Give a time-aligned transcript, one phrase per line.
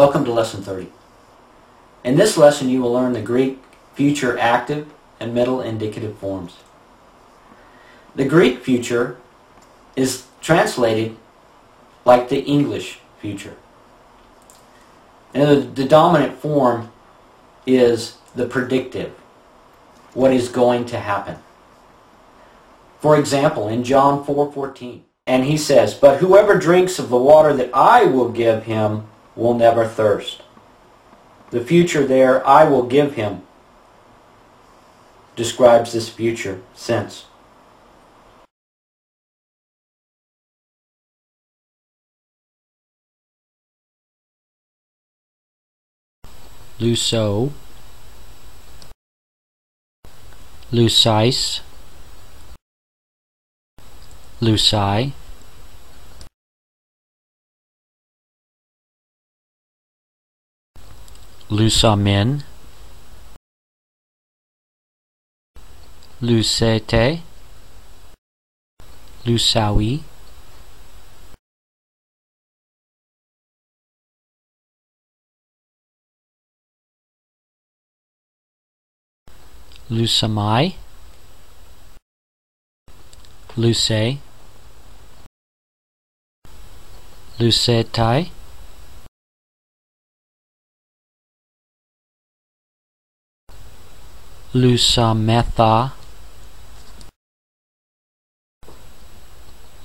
[0.00, 0.90] Welcome to Lesson 30.
[2.04, 3.58] In this lesson you will learn the Greek
[3.94, 4.88] future active
[5.18, 6.56] and middle indicative forms.
[8.14, 9.18] The Greek future
[9.96, 11.16] is translated
[12.04, 13.56] like the English future.
[15.34, 16.90] And the, the dominant form
[17.66, 19.12] is the predictive,
[20.14, 21.36] what is going to happen.
[23.00, 27.70] For example, in John 4:14, and he says, "But whoever drinks of the water that
[27.72, 29.04] I will give him
[29.34, 30.42] will never thirst."
[31.50, 33.42] The future there, I will give him,
[35.34, 37.24] describes this future sense.
[46.80, 47.52] Luso,
[50.72, 51.60] Lucis,
[54.40, 55.12] Luci,
[61.50, 62.42] Lusamin,
[66.22, 67.20] Lucete,
[69.26, 70.09] Lusawi,
[79.90, 80.76] Lusamai,
[83.56, 84.20] Luce,
[87.40, 88.30] Lucetai,
[94.54, 95.92] Lusametha,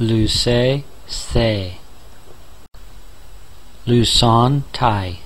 [0.00, 1.78] Luce, Se,
[3.86, 5.23] Luson, Tai.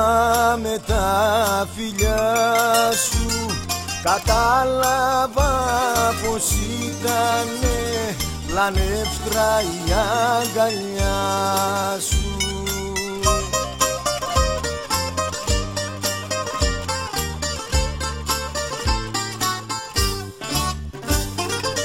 [0.00, 3.46] Θυμάμαι τα φιλιά σου.
[4.02, 5.50] Κατάλαβα
[6.22, 6.50] πως
[6.80, 8.16] ήτανε
[8.54, 11.16] Λανεύτρα η αγκαλιά
[12.08, 12.24] σου.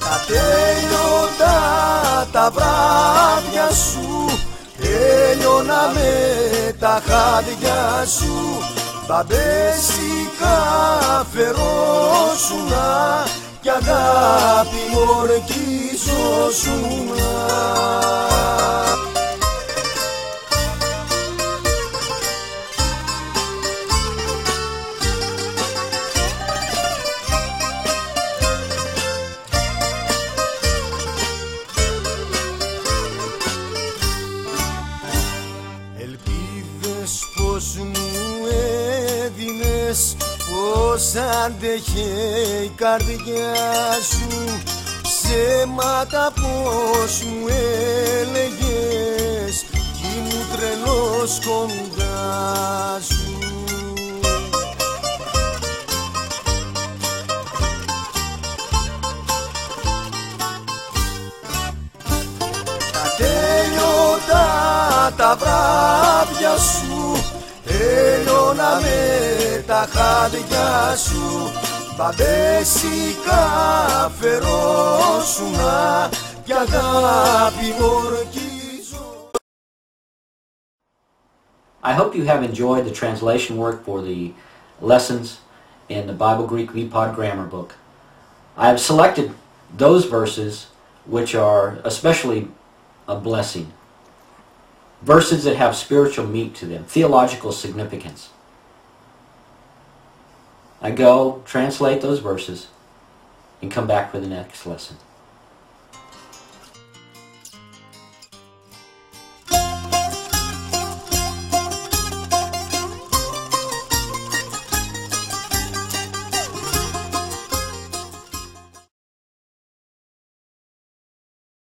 [0.00, 1.60] Τα τέλειωτα
[2.32, 4.31] τα βράδια σου
[5.02, 6.12] Τέλειωνα με
[6.78, 8.36] τα χάδια σου
[9.06, 10.58] Μπαμπέσικα
[11.32, 12.90] φερόσουνα
[13.60, 14.84] Κι αγάπη
[15.18, 16.52] ορκίζοσουνα
[37.02, 38.46] Ελπίδες πως μου
[39.24, 40.16] έδινες
[40.50, 41.14] Πως
[41.44, 42.10] άντεχε
[42.64, 43.54] η καρδιά
[44.10, 44.26] σου.
[45.02, 47.46] Ψέματα πως μου
[48.20, 53.38] έλεγες Κι ήμουν τρελός κοντά σου.
[62.92, 64.46] Τα τέλειωτα
[65.16, 66.01] τα βράδια
[66.41, 67.23] σου
[67.63, 71.51] Τέλειωνα με τα χάδια σου
[71.97, 73.41] Μπαμπέσικα
[74.19, 76.09] φερόσουνα
[76.43, 79.29] Κι αγάπη ορκίζω
[81.83, 84.33] I hope you have enjoyed the translation work for the
[84.81, 85.39] lessons
[85.89, 87.75] in the Bible Greek VPod Grammar Book.
[88.57, 89.31] I have selected
[89.77, 90.67] those verses
[91.05, 92.49] which are especially
[93.07, 93.67] a blessing.
[95.02, 98.30] Verses that have spiritual meat to them, theological significance.
[100.80, 102.68] I go, translate those verses,
[103.60, 104.96] and come back for the next lesson.